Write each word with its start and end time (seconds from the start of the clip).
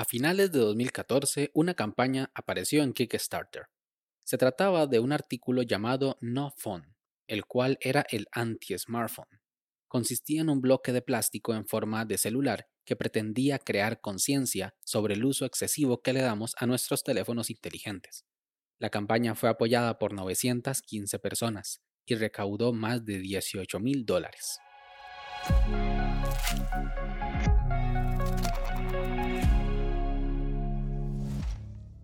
A 0.00 0.06
finales 0.06 0.50
de 0.50 0.60
2014, 0.60 1.50
una 1.52 1.74
campaña 1.74 2.30
apareció 2.34 2.82
en 2.82 2.94
Kickstarter. 2.94 3.66
Se 4.24 4.38
trataba 4.38 4.86
de 4.86 4.98
un 4.98 5.12
artículo 5.12 5.60
llamado 5.60 6.16
No 6.22 6.54
Phone, 6.56 6.96
el 7.26 7.44
cual 7.44 7.76
era 7.82 8.06
el 8.08 8.26
anti-smartphone. 8.32 9.42
Consistía 9.88 10.40
en 10.40 10.48
un 10.48 10.62
bloque 10.62 10.94
de 10.94 11.02
plástico 11.02 11.52
en 11.52 11.66
forma 11.66 12.06
de 12.06 12.16
celular 12.16 12.66
que 12.86 12.96
pretendía 12.96 13.58
crear 13.58 14.00
conciencia 14.00 14.74
sobre 14.86 15.12
el 15.12 15.24
uso 15.26 15.44
excesivo 15.44 16.00
que 16.00 16.14
le 16.14 16.22
damos 16.22 16.54
a 16.56 16.64
nuestros 16.64 17.04
teléfonos 17.04 17.50
inteligentes. 17.50 18.24
La 18.78 18.88
campaña 18.88 19.34
fue 19.34 19.50
apoyada 19.50 19.98
por 19.98 20.14
915 20.14 21.18
personas 21.18 21.82
y 22.06 22.14
recaudó 22.14 22.72
más 22.72 23.04
de 23.04 23.18
18 23.18 23.78
mil 23.80 24.06
dólares. 24.06 24.60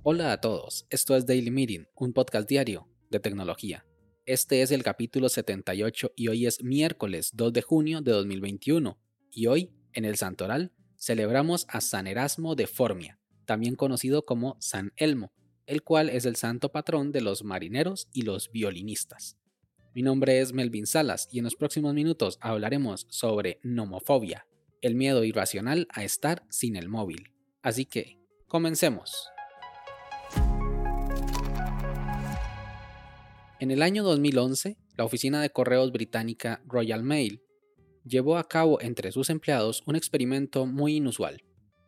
Hola 0.08 0.30
a 0.30 0.40
todos, 0.40 0.86
esto 0.88 1.16
es 1.16 1.26
Daily 1.26 1.50
Meeting, 1.50 1.88
un 1.96 2.12
podcast 2.12 2.48
diario 2.48 2.86
de 3.10 3.18
tecnología. 3.18 3.84
Este 4.24 4.62
es 4.62 4.70
el 4.70 4.84
capítulo 4.84 5.28
78 5.28 6.12
y 6.14 6.28
hoy 6.28 6.46
es 6.46 6.62
miércoles 6.62 7.32
2 7.34 7.52
de 7.52 7.60
junio 7.60 8.00
de 8.02 8.12
2021 8.12 9.00
y 9.32 9.48
hoy, 9.48 9.72
en 9.94 10.04
el 10.04 10.14
Santoral, 10.14 10.72
celebramos 10.96 11.66
a 11.68 11.80
San 11.80 12.06
Erasmo 12.06 12.54
de 12.54 12.68
Formia, 12.68 13.18
también 13.46 13.74
conocido 13.74 14.24
como 14.24 14.56
San 14.60 14.92
Elmo, 14.94 15.32
el 15.66 15.82
cual 15.82 16.08
es 16.08 16.24
el 16.24 16.36
santo 16.36 16.70
patrón 16.70 17.10
de 17.10 17.22
los 17.22 17.42
marineros 17.42 18.06
y 18.12 18.22
los 18.22 18.52
violinistas. 18.52 19.36
Mi 19.92 20.02
nombre 20.02 20.38
es 20.38 20.52
Melvin 20.52 20.86
Salas 20.86 21.28
y 21.32 21.38
en 21.38 21.44
los 21.46 21.56
próximos 21.56 21.94
minutos 21.94 22.38
hablaremos 22.40 23.08
sobre 23.10 23.58
nomofobia, 23.64 24.46
el 24.82 24.94
miedo 24.94 25.24
irracional 25.24 25.88
a 25.90 26.04
estar 26.04 26.46
sin 26.48 26.76
el 26.76 26.88
móvil. 26.88 27.32
Así 27.60 27.86
que, 27.86 28.20
comencemos. 28.46 29.32
En 33.58 33.70
el 33.70 33.80
año 33.80 34.04
2011, 34.04 34.76
la 34.98 35.04
oficina 35.04 35.40
de 35.40 35.48
correos 35.48 35.90
británica 35.90 36.60
Royal 36.66 37.02
Mail 37.02 37.40
llevó 38.04 38.36
a 38.36 38.46
cabo 38.46 38.82
entre 38.82 39.12
sus 39.12 39.30
empleados 39.30 39.82
un 39.86 39.96
experimento 39.96 40.66
muy 40.66 40.96
inusual. 40.96 41.42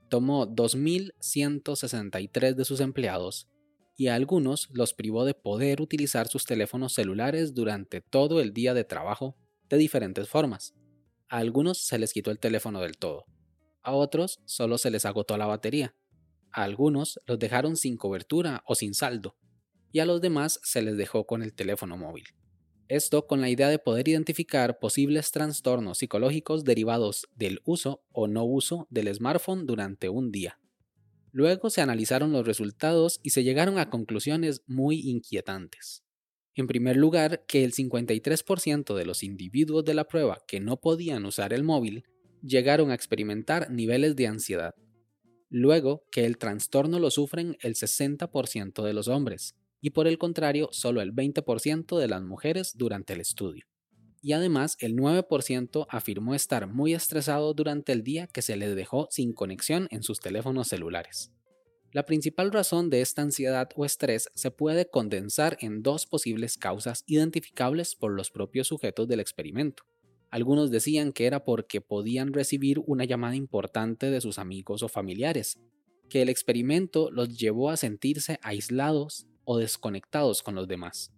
Tomó 0.09 0.47
2.163 0.47 2.55
de 2.55 2.65
sus 2.65 2.81
empleados 2.81 3.49
y 3.99 4.07
a 4.07 4.15
algunos 4.15 4.71
los 4.73 4.95
privó 4.95 5.27
de 5.27 5.35
poder 5.35 5.83
utilizar 5.83 6.29
sus 6.29 6.47
teléfonos 6.47 6.95
celulares 6.95 7.53
durante 7.53 8.01
todo 8.01 8.41
el 8.41 8.55
día 8.55 8.73
de 8.73 8.85
trabajo 8.85 9.37
de 9.69 9.77
diferentes 9.77 10.27
formas. 10.27 10.73
A 11.29 11.37
algunos 11.37 11.77
se 11.77 11.99
les 11.99 12.15
quitó 12.15 12.31
el 12.31 12.39
teléfono 12.39 12.81
del 12.81 12.97
todo, 12.97 13.27
a 13.83 13.93
otros 13.93 14.41
solo 14.47 14.79
se 14.79 14.91
les 14.91 15.05
agotó 15.05 15.37
la 15.37 15.47
batería, 15.47 15.95
a 16.51 16.63
algunos 16.63 17.21
los 17.27 17.39
dejaron 17.39 17.77
sin 17.77 17.99
cobertura 17.99 18.63
o 18.67 18.75
sin 18.75 18.95
saldo, 18.95 19.37
y 19.93 20.01
a 20.01 20.07
los 20.07 20.21
demás 20.21 20.61
se 20.63 20.83
les 20.83 20.97
dejó 20.97 21.27
con 21.27 21.43
el 21.43 21.55
teléfono 21.55 21.97
móvil. 21.97 22.25
Esto 22.89 23.27
con 23.27 23.43
la 23.43 23.51
idea 23.51 23.69
de 23.69 23.79
poder 23.79 24.09
identificar 24.09 24.79
posibles 24.79 25.31
trastornos 25.31 25.99
psicológicos 25.99 26.65
derivados 26.65 27.29
del 27.37 27.61
uso 27.65 28.03
o 28.13 28.29
no 28.29 28.45
uso 28.45 28.87
del 28.91 29.15
smartphone 29.15 29.67
durante 29.67 30.09
un 30.09 30.33
día. 30.33 30.59
Luego 31.31 31.69
se 31.69 31.83
analizaron 31.83 32.33
los 32.33 32.47
resultados 32.47 33.21
y 33.23 33.31
se 33.31 33.45
llegaron 33.45 33.79
a 33.79 33.91
conclusiones 33.91 34.63
muy 34.67 35.01
inquietantes. 35.01 36.03
En 36.55 36.67
primer 36.67 36.97
lugar, 36.97 37.45
que 37.47 37.63
el 37.63 37.73
53% 37.73 38.95
de 38.95 39.05
los 39.05 39.23
individuos 39.23 39.85
de 39.85 39.95
la 39.95 40.09
prueba 40.09 40.43
que 40.49 40.59
no 40.59 40.81
podían 40.81 41.27
usar 41.27 41.53
el 41.53 41.63
móvil 41.63 42.05
llegaron 42.43 42.91
a 42.91 42.95
experimentar 42.95 43.71
niveles 43.71 44.17
de 44.17 44.27
ansiedad. 44.27 44.75
Luego, 45.51 46.05
que 46.11 46.25
el 46.25 46.39
trastorno 46.39 46.99
lo 46.99 47.11
sufren 47.11 47.57
el 47.61 47.75
60% 47.75 48.83
de 48.83 48.93
los 48.93 49.09
hombres, 49.09 49.55
y 49.81 49.91
por 49.91 50.07
el 50.07 50.19
contrario 50.19 50.69
solo 50.73 51.01
el 51.01 51.15
20% 51.15 51.99
de 51.99 52.09
las 52.09 52.23
mujeres 52.23 52.75
durante 52.77 53.13
el 53.13 53.21
estudio. 53.21 53.65
Y 54.21 54.33
además 54.33 54.77
el 54.81 54.97
9% 54.97 55.87
afirmó 55.89 56.35
estar 56.35 56.67
muy 56.67 56.95
estresado 56.95 57.55
durante 57.55 57.93
el 57.93 58.03
día 58.03 58.27
que 58.27 58.43
se 58.43 58.57
les 58.57 58.75
dejó 58.75 59.07
sin 59.11 59.33
conexión 59.33 59.87
en 59.91 60.03
sus 60.03 60.19
teléfonos 60.19 60.69
celulares. 60.69 61.31
La 61.93 62.05
principal 62.05 62.53
razón 62.53 62.91
de 62.91 63.01
esta 63.01 63.23
ansiedad 63.23 63.69
o 63.75 63.85
estrés 63.85 64.29
se 64.35 64.51
puede 64.51 64.91
condensar 64.91 65.57
en 65.61 65.83
dos 65.83 66.07
posibles 66.07 66.59
causas 66.59 67.03
identificables 67.07 67.95
por 67.95 68.13
los 68.13 68.31
propios 68.31 68.67
sujetos 68.67 69.09
del 69.09 69.21
experimento. 69.21 69.85
Algunos 70.31 70.71
decían 70.71 71.13
que 71.13 71.25
era 71.27 71.45
porque 71.45 71.81
podían 71.81 72.35
recibir 72.35 72.81
una 72.85 73.05
llamada 73.05 73.37
importante 73.37 74.11
de 74.11 74.21
sus 74.21 74.39
amigos 74.39 74.83
o 74.83 74.89
familiares, 74.89 75.59
que 76.11 76.21
el 76.21 76.29
experimento 76.29 77.11
los 77.11 77.39
llevó 77.39 77.71
a 77.71 77.79
sentirse 77.79 78.39
aislados 78.43 79.27
o 79.51 79.57
desconectados 79.57 80.43
con 80.43 80.55
los 80.55 80.69
demás. 80.69 81.11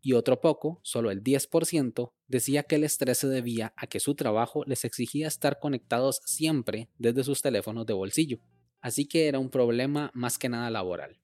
Y 0.00 0.12
otro 0.12 0.40
poco, 0.40 0.78
solo 0.84 1.10
el 1.10 1.24
10%, 1.24 2.12
decía 2.28 2.62
que 2.62 2.76
el 2.76 2.84
estrés 2.84 3.18
se 3.18 3.26
debía 3.26 3.74
a 3.76 3.88
que 3.88 3.98
su 3.98 4.14
trabajo 4.14 4.62
les 4.64 4.84
exigía 4.84 5.26
estar 5.26 5.58
conectados 5.58 6.20
siempre 6.24 6.88
desde 6.98 7.24
sus 7.24 7.42
teléfonos 7.42 7.84
de 7.84 7.94
bolsillo, 7.94 8.38
así 8.80 9.06
que 9.06 9.26
era 9.26 9.40
un 9.40 9.50
problema 9.50 10.12
más 10.14 10.38
que 10.38 10.48
nada 10.48 10.70
laboral. 10.70 11.18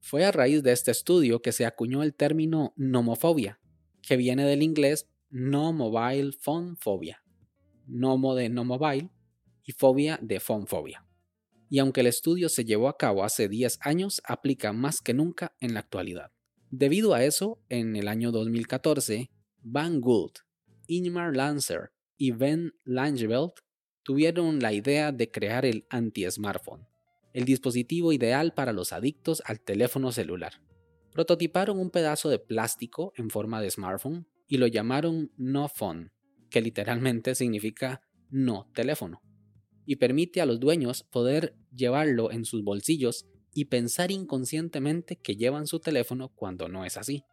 Fue 0.00 0.24
a 0.24 0.32
raíz 0.32 0.62
de 0.62 0.72
este 0.72 0.92
estudio 0.92 1.42
que 1.42 1.52
se 1.52 1.66
acuñó 1.66 2.02
el 2.02 2.14
término 2.14 2.72
nomofobia, 2.76 3.60
que 4.00 4.16
viene 4.16 4.46
del 4.46 4.62
inglés 4.62 5.10
no 5.28 5.74
mobile 5.74 6.32
phone 6.32 6.74
phobia, 6.78 7.22
nomo 7.86 8.34
de 8.34 8.48
no 8.48 8.64
mobile 8.64 9.10
y 9.62 9.72
fobia 9.72 10.18
de 10.22 10.40
phone 10.40 10.66
phobia 10.66 11.04
y 11.70 11.78
aunque 11.78 12.00
el 12.00 12.08
estudio 12.08 12.48
se 12.48 12.64
llevó 12.64 12.88
a 12.88 12.98
cabo 12.98 13.22
hace 13.22 13.48
10 13.48 13.78
años, 13.82 14.20
aplica 14.24 14.72
más 14.72 15.00
que 15.00 15.14
nunca 15.14 15.54
en 15.60 15.72
la 15.72 15.80
actualidad. 15.80 16.32
Debido 16.70 17.14
a 17.14 17.24
eso, 17.24 17.62
en 17.68 17.94
el 17.94 18.08
año 18.08 18.32
2014, 18.32 19.30
Van 19.62 20.00
Gould, 20.00 20.32
Ingemar 20.88 21.34
Lancer 21.36 21.92
y 22.16 22.32
Ben 22.32 22.72
Langeveld 22.84 23.52
tuvieron 24.02 24.58
la 24.58 24.72
idea 24.72 25.12
de 25.12 25.30
crear 25.30 25.64
el 25.64 25.86
anti-smartphone, 25.90 26.88
el 27.32 27.44
dispositivo 27.44 28.12
ideal 28.12 28.52
para 28.52 28.72
los 28.72 28.92
adictos 28.92 29.40
al 29.46 29.60
teléfono 29.60 30.10
celular. 30.10 30.54
Prototiparon 31.12 31.78
un 31.78 31.90
pedazo 31.90 32.28
de 32.30 32.40
plástico 32.40 33.12
en 33.16 33.30
forma 33.30 33.62
de 33.62 33.70
smartphone 33.70 34.26
y 34.48 34.58
lo 34.58 34.66
llamaron 34.66 35.30
No 35.36 35.68
Phone, 35.68 36.10
que 36.50 36.60
literalmente 36.60 37.36
significa 37.36 38.02
no 38.28 38.68
teléfono 38.74 39.22
y 39.90 39.96
permite 39.96 40.40
a 40.40 40.46
los 40.46 40.60
dueños 40.60 41.02
poder 41.02 41.56
llevarlo 41.74 42.30
en 42.30 42.44
sus 42.44 42.62
bolsillos 42.62 43.26
y 43.52 43.64
pensar 43.64 44.12
inconscientemente 44.12 45.16
que 45.16 45.34
llevan 45.34 45.66
su 45.66 45.80
teléfono 45.80 46.28
cuando 46.28 46.68
no 46.68 46.84
es 46.84 46.96
así. 46.96 47.24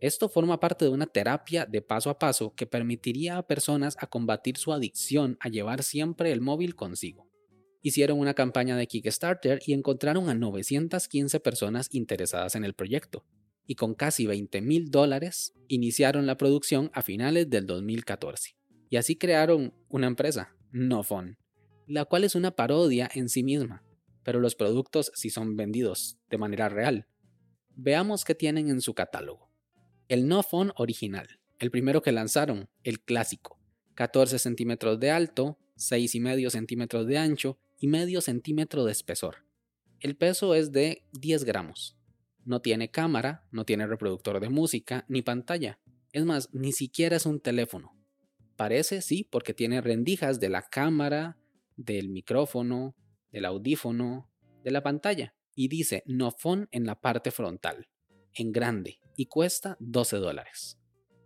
Esto 0.00 0.28
forma 0.28 0.60
parte 0.60 0.84
de 0.84 0.92
una 0.92 1.06
terapia 1.06 1.66
de 1.66 1.82
paso 1.82 2.08
a 2.08 2.16
paso 2.16 2.54
que 2.54 2.64
permitiría 2.64 3.38
a 3.38 3.42
personas 3.48 3.96
a 3.98 4.06
combatir 4.06 4.56
su 4.56 4.72
adicción 4.72 5.36
a 5.40 5.48
llevar 5.48 5.82
siempre 5.82 6.30
el 6.30 6.40
móvil 6.40 6.76
consigo. 6.76 7.26
Hicieron 7.82 8.20
una 8.20 8.34
campaña 8.34 8.76
de 8.76 8.86
Kickstarter 8.86 9.58
y 9.66 9.72
encontraron 9.72 10.28
a 10.28 10.34
915 10.34 11.40
personas 11.40 11.88
interesadas 11.90 12.54
en 12.54 12.62
el 12.62 12.74
proyecto, 12.74 13.24
y 13.66 13.74
con 13.74 13.96
casi 13.96 14.28
20 14.28 14.60
mil 14.60 14.92
dólares 14.92 15.54
iniciaron 15.66 16.28
la 16.28 16.36
producción 16.36 16.92
a 16.94 17.02
finales 17.02 17.50
del 17.50 17.66
2014. 17.66 18.54
Y 18.90 18.96
así 18.96 19.16
crearon 19.16 19.74
una 19.88 20.06
empresa, 20.06 20.54
NoFone, 20.70 21.36
la 21.90 22.04
cual 22.04 22.22
es 22.22 22.36
una 22.36 22.52
parodia 22.52 23.10
en 23.12 23.28
sí 23.28 23.42
misma, 23.42 23.82
pero 24.22 24.38
los 24.38 24.54
productos 24.54 25.10
sí 25.14 25.28
son 25.28 25.56
vendidos 25.56 26.18
de 26.30 26.38
manera 26.38 26.68
real. 26.68 27.08
Veamos 27.74 28.24
qué 28.24 28.36
tienen 28.36 28.68
en 28.68 28.80
su 28.80 28.94
catálogo. 28.94 29.50
El 30.06 30.28
No 30.28 30.44
Phone 30.44 30.70
original, 30.76 31.40
el 31.58 31.72
primero 31.72 32.00
que 32.00 32.12
lanzaron, 32.12 32.68
el 32.84 33.00
clásico, 33.00 33.58
14 33.94 34.38
centímetros 34.38 35.00
de 35.00 35.10
alto, 35.10 35.58
6,5 35.78 36.50
centímetros 36.50 37.08
de 37.08 37.18
ancho 37.18 37.58
y 37.80 37.88
medio 37.88 38.20
centímetro 38.20 38.84
de 38.84 38.92
espesor. 38.92 39.38
El 39.98 40.16
peso 40.16 40.54
es 40.54 40.70
de 40.70 41.02
10 41.18 41.42
gramos. 41.42 41.96
No 42.44 42.62
tiene 42.62 42.92
cámara, 42.92 43.48
no 43.50 43.64
tiene 43.64 43.88
reproductor 43.88 44.38
de 44.38 44.48
música 44.48 45.04
ni 45.08 45.22
pantalla. 45.22 45.80
Es 46.12 46.24
más, 46.24 46.50
ni 46.52 46.70
siquiera 46.70 47.16
es 47.16 47.26
un 47.26 47.40
teléfono. 47.40 47.96
Parece, 48.54 49.02
sí, 49.02 49.26
porque 49.28 49.54
tiene 49.54 49.80
rendijas 49.80 50.38
de 50.38 50.50
la 50.50 50.62
cámara, 50.62 51.39
del 51.84 52.08
micrófono, 52.08 52.94
del 53.30 53.44
audífono, 53.44 54.30
de 54.62 54.70
la 54.70 54.82
pantalla 54.82 55.34
y 55.54 55.68
dice 55.68 56.02
No 56.06 56.30
Phone 56.30 56.68
en 56.70 56.86
la 56.86 57.00
parte 57.00 57.30
frontal, 57.30 57.88
en 58.34 58.52
grande, 58.52 59.00
y 59.16 59.26
cuesta 59.26 59.76
12 59.80 60.16
dólares. 60.16 60.78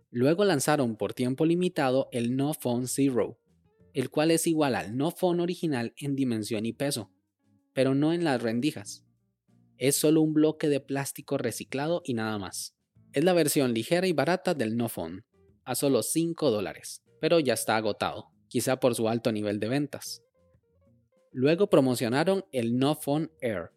Luego 0.09 0.45
lanzaron 0.45 0.97
por 0.97 1.13
tiempo 1.13 1.45
limitado 1.45 2.09
el 2.11 2.35
No 2.35 2.53
Phone 2.53 2.87
Zero, 2.87 3.39
el 3.93 4.09
cual 4.09 4.31
es 4.31 4.47
igual 4.47 4.75
al 4.75 4.97
No 4.97 5.11
Phone 5.11 5.41
original 5.41 5.93
en 5.97 6.15
dimensión 6.15 6.65
y 6.65 6.73
peso, 6.73 7.11
pero 7.73 7.95
no 7.95 8.13
en 8.13 8.23
las 8.23 8.41
rendijas. 8.41 9.05
Es 9.77 9.97
solo 9.97 10.21
un 10.21 10.33
bloque 10.33 10.69
de 10.69 10.79
plástico 10.79 11.37
reciclado 11.37 12.01
y 12.05 12.13
nada 12.13 12.37
más. 12.37 12.75
Es 13.13 13.23
la 13.23 13.33
versión 13.33 13.73
ligera 13.73 14.07
y 14.07 14.13
barata 14.13 14.53
del 14.53 14.77
No 14.77 14.89
Phone, 14.89 15.25
a 15.63 15.75
solo 15.75 16.03
5 16.03 16.51
dólares, 16.51 17.03
pero 17.19 17.39
ya 17.39 17.53
está 17.53 17.77
agotado, 17.77 18.31
quizá 18.47 18.79
por 18.79 18.95
su 18.95 19.07
alto 19.07 19.31
nivel 19.31 19.59
de 19.59 19.67
ventas. 19.67 20.24
Luego 21.37 21.69
promocionaron 21.69 22.45
el 22.53 22.77
No 22.77 22.95
Phone 22.95 23.29
Air 23.41 23.71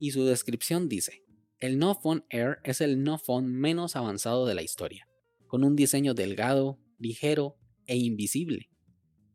y 0.00 0.10
su 0.10 0.24
descripción 0.24 0.88
dice, 0.88 1.22
el 1.60 1.78
No 1.78 1.94
Phone 1.94 2.24
Air 2.30 2.58
es 2.64 2.80
el 2.80 3.04
No 3.04 3.16
Phone 3.16 3.46
menos 3.46 3.94
avanzado 3.94 4.44
de 4.44 4.56
la 4.56 4.62
historia, 4.62 5.08
con 5.46 5.62
un 5.62 5.76
diseño 5.76 6.14
delgado, 6.14 6.80
ligero 6.98 7.58
e 7.86 7.96
invisible. 7.96 8.70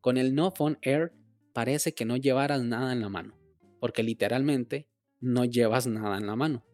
Con 0.02 0.18
el 0.18 0.36
No 0.36 0.52
Phone 0.52 0.80
Air 0.82 1.14
parece 1.54 1.94
que 1.94 2.04
no 2.04 2.18
llevaras 2.18 2.62
nada 2.62 2.92
en 2.92 3.00
la 3.00 3.08
mano, 3.08 3.40
porque 3.80 4.04
literalmente 4.04 4.90
no 5.22 5.46
llevas 5.46 5.88
nada 5.88 6.18
en 6.18 6.28
la 6.28 6.36
mano. 6.36 6.66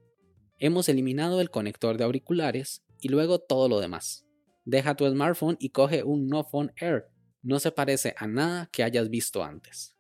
Hemos 0.58 0.90
eliminado 0.90 1.42
el 1.42 1.52
conector 1.52 1.98
de 1.98 2.06
auriculares 2.06 2.84
y 3.02 3.10
luego 3.10 3.38
todo 3.38 3.70
lo 3.70 3.80
demás. 3.80 4.26
Deja 4.66 4.96
tu 4.96 5.08
smartphone 5.08 5.58
y 5.60 5.70
coge 5.70 6.02
un 6.02 6.28
No 6.28 6.44
Phone 6.44 6.74
Air. 6.78 7.06
No 7.44 7.60
se 7.60 7.72
parece 7.72 8.16
a 8.18 8.26
nada 8.26 8.68
que 8.72 8.82
hayas 8.82 9.12
visto 9.12 9.44
antes. 9.44 9.97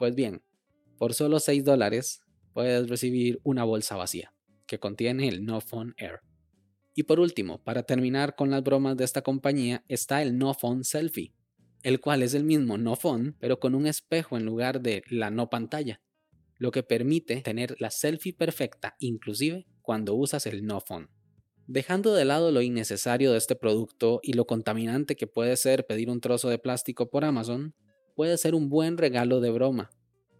Pues 0.00 0.14
bien, 0.14 0.42
por 0.96 1.12
solo 1.12 1.40
6 1.40 1.62
dólares 1.62 2.22
puedes 2.54 2.88
recibir 2.88 3.38
una 3.42 3.64
bolsa 3.64 3.96
vacía 3.96 4.32
que 4.66 4.80
contiene 4.80 5.28
el 5.28 5.44
No 5.44 5.60
Phone 5.60 5.92
Air. 5.98 6.20
Y 6.94 7.02
por 7.02 7.20
último, 7.20 7.62
para 7.62 7.82
terminar 7.82 8.34
con 8.34 8.50
las 8.50 8.62
bromas 8.62 8.96
de 8.96 9.04
esta 9.04 9.20
compañía, 9.20 9.84
está 9.88 10.22
el 10.22 10.38
No 10.38 10.54
Phone 10.54 10.84
Selfie, 10.84 11.34
el 11.82 12.00
cual 12.00 12.22
es 12.22 12.32
el 12.32 12.44
mismo 12.44 12.78
No 12.78 12.96
Phone, 12.96 13.36
pero 13.38 13.60
con 13.60 13.74
un 13.74 13.86
espejo 13.86 14.38
en 14.38 14.46
lugar 14.46 14.80
de 14.80 15.02
la 15.10 15.30
no 15.30 15.50
pantalla, 15.50 16.00
lo 16.56 16.70
que 16.70 16.82
permite 16.82 17.42
tener 17.42 17.76
la 17.78 17.90
selfie 17.90 18.32
perfecta 18.32 18.96
inclusive 19.00 19.66
cuando 19.82 20.14
usas 20.14 20.46
el 20.46 20.64
No 20.64 20.80
Phone. 20.80 21.10
Dejando 21.66 22.14
de 22.14 22.24
lado 22.24 22.52
lo 22.52 22.62
innecesario 22.62 23.32
de 23.32 23.36
este 23.38 23.54
producto 23.54 24.20
y 24.22 24.32
lo 24.32 24.46
contaminante 24.46 25.14
que 25.14 25.26
puede 25.26 25.58
ser 25.58 25.86
pedir 25.86 26.08
un 26.08 26.22
trozo 26.22 26.48
de 26.48 26.58
plástico 26.58 27.10
por 27.10 27.26
Amazon, 27.26 27.74
puede 28.14 28.36
ser 28.36 28.54
un 28.54 28.68
buen 28.68 28.98
regalo 28.98 29.40
de 29.40 29.50
broma 29.50 29.90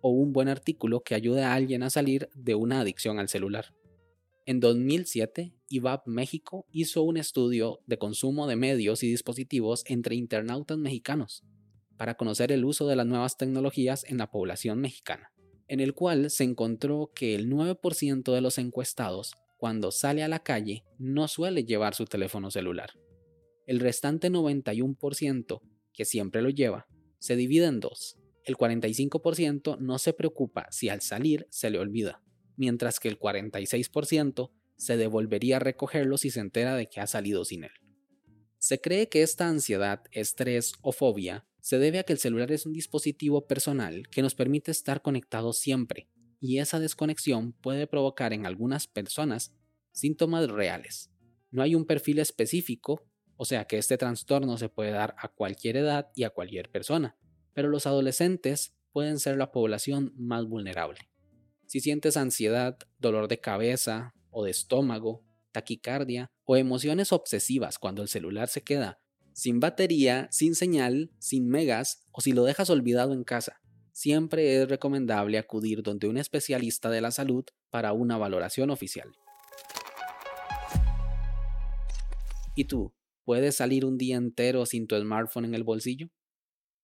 o 0.00 0.10
un 0.10 0.32
buen 0.32 0.48
artículo 0.48 1.00
que 1.00 1.14
ayude 1.14 1.42
a 1.42 1.54
alguien 1.54 1.82
a 1.82 1.90
salir 1.90 2.28
de 2.34 2.54
una 2.54 2.80
adicción 2.80 3.18
al 3.18 3.28
celular. 3.28 3.74
En 4.46 4.60
2007, 4.60 5.52
IVAP 5.68 6.06
México 6.06 6.66
hizo 6.72 7.02
un 7.02 7.16
estudio 7.16 7.80
de 7.86 7.98
consumo 7.98 8.46
de 8.46 8.56
medios 8.56 9.02
y 9.02 9.08
dispositivos 9.08 9.84
entre 9.86 10.16
internautas 10.16 10.78
mexicanos 10.78 11.44
para 11.96 12.16
conocer 12.16 12.50
el 12.50 12.64
uso 12.64 12.88
de 12.88 12.96
las 12.96 13.06
nuevas 13.06 13.36
tecnologías 13.36 14.04
en 14.08 14.18
la 14.18 14.30
población 14.30 14.80
mexicana, 14.80 15.32
en 15.68 15.80
el 15.80 15.94
cual 15.94 16.30
se 16.30 16.44
encontró 16.44 17.12
que 17.14 17.34
el 17.34 17.50
9% 17.50 18.32
de 18.32 18.40
los 18.40 18.58
encuestados 18.58 19.34
cuando 19.58 19.92
sale 19.92 20.22
a 20.22 20.28
la 20.28 20.38
calle 20.38 20.84
no 20.98 21.28
suele 21.28 21.64
llevar 21.64 21.94
su 21.94 22.06
teléfono 22.06 22.50
celular. 22.50 22.90
El 23.66 23.78
restante 23.78 24.30
91% 24.30 25.60
que 25.92 26.04
siempre 26.06 26.40
lo 26.40 26.48
lleva 26.48 26.88
se 27.20 27.36
divide 27.36 27.66
en 27.66 27.78
dos. 27.78 28.18
El 28.44 28.56
45% 28.56 29.78
no 29.78 29.98
se 29.98 30.12
preocupa 30.12 30.66
si 30.72 30.88
al 30.88 31.02
salir 31.02 31.46
se 31.50 31.70
le 31.70 31.78
olvida, 31.78 32.22
mientras 32.56 32.98
que 32.98 33.08
el 33.08 33.18
46% 33.18 34.50
se 34.76 34.96
devolvería 34.96 35.56
a 35.56 35.60
recogerlo 35.60 36.16
si 36.16 36.30
se 36.30 36.40
entera 36.40 36.74
de 36.74 36.88
que 36.88 37.00
ha 37.00 37.06
salido 37.06 37.44
sin 37.44 37.64
él. 37.64 37.70
Se 38.58 38.80
cree 38.80 39.08
que 39.08 39.22
esta 39.22 39.48
ansiedad, 39.48 40.02
estrés 40.10 40.72
o 40.82 40.92
fobia 40.92 41.46
se 41.60 41.78
debe 41.78 41.98
a 41.98 42.02
que 42.04 42.14
el 42.14 42.18
celular 42.18 42.50
es 42.50 42.66
un 42.66 42.72
dispositivo 42.72 43.46
personal 43.46 44.08
que 44.08 44.22
nos 44.22 44.34
permite 44.34 44.70
estar 44.70 45.02
conectados 45.02 45.58
siempre, 45.58 46.08
y 46.40 46.58
esa 46.58 46.80
desconexión 46.80 47.52
puede 47.52 47.86
provocar 47.86 48.32
en 48.32 48.46
algunas 48.46 48.86
personas 48.86 49.54
síntomas 49.92 50.48
reales. 50.48 51.10
No 51.50 51.62
hay 51.62 51.74
un 51.74 51.84
perfil 51.84 52.18
específico 52.18 53.09
o 53.40 53.46
sea 53.46 53.64
que 53.64 53.78
este 53.78 53.96
trastorno 53.96 54.58
se 54.58 54.68
puede 54.68 54.90
dar 54.90 55.16
a 55.16 55.28
cualquier 55.28 55.78
edad 55.78 56.10
y 56.14 56.24
a 56.24 56.30
cualquier 56.30 56.68
persona, 56.68 57.16
pero 57.54 57.70
los 57.70 57.86
adolescentes 57.86 58.74
pueden 58.92 59.18
ser 59.18 59.38
la 59.38 59.50
población 59.50 60.12
más 60.14 60.44
vulnerable. 60.44 61.08
Si 61.64 61.80
sientes 61.80 62.18
ansiedad, 62.18 62.76
dolor 62.98 63.28
de 63.28 63.40
cabeza 63.40 64.12
o 64.30 64.44
de 64.44 64.50
estómago, 64.50 65.24
taquicardia 65.52 66.30
o 66.44 66.58
emociones 66.58 67.12
obsesivas 67.12 67.78
cuando 67.78 68.02
el 68.02 68.08
celular 68.08 68.48
se 68.48 68.60
queda 68.60 69.00
sin 69.32 69.58
batería, 69.58 70.28
sin 70.30 70.54
señal, 70.54 71.10
sin 71.18 71.48
megas 71.48 72.04
o 72.12 72.20
si 72.20 72.32
lo 72.32 72.44
dejas 72.44 72.68
olvidado 72.68 73.14
en 73.14 73.24
casa, 73.24 73.62
siempre 73.90 74.60
es 74.60 74.68
recomendable 74.68 75.38
acudir 75.38 75.82
donde 75.82 76.08
un 76.08 76.18
especialista 76.18 76.90
de 76.90 77.00
la 77.00 77.10
salud 77.10 77.46
para 77.70 77.94
una 77.94 78.18
valoración 78.18 78.68
oficial. 78.68 79.14
¿Y 82.54 82.64
tú? 82.64 82.92
¿Puedes 83.30 83.58
salir 83.58 83.84
un 83.84 83.96
día 83.96 84.16
entero 84.16 84.66
sin 84.66 84.88
tu 84.88 84.98
smartphone 84.98 85.44
en 85.44 85.54
el 85.54 85.62
bolsillo? 85.62 86.08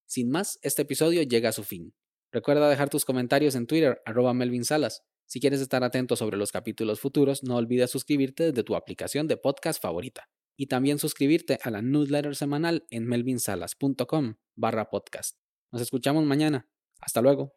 Sin 0.05 0.29
más, 0.29 0.59
este 0.61 0.83
episodio 0.83 1.21
llega 1.23 1.49
a 1.49 1.51
su 1.51 1.65
fin. 1.65 1.93
Recuerda 2.31 2.69
dejar 2.69 2.89
tus 2.89 3.03
comentarios 3.03 3.53
en 3.55 3.67
Twitter, 3.67 4.01
arroba 4.05 4.33
Melvin 4.33 4.63
Salas. 4.63 5.03
Si 5.25 5.41
quieres 5.41 5.59
estar 5.59 5.83
atento 5.83 6.15
sobre 6.15 6.37
los 6.37 6.53
capítulos 6.53 7.01
futuros, 7.01 7.43
no 7.43 7.57
olvides 7.57 7.91
suscribirte 7.91 8.45
desde 8.45 8.63
tu 8.63 8.77
aplicación 8.77 9.27
de 9.27 9.35
podcast 9.35 9.81
favorita. 9.81 10.29
Y 10.55 10.67
también 10.67 10.99
suscribirte 10.99 11.59
a 11.63 11.69
la 11.69 11.81
newsletter 11.81 12.33
semanal 12.33 12.85
en 12.91 13.07
melvinsalas.com 13.07 14.35
barra 14.55 14.89
podcast. 14.89 15.37
Nos 15.73 15.81
escuchamos 15.81 16.23
mañana. 16.23 16.69
Hasta 17.01 17.21
luego. 17.21 17.56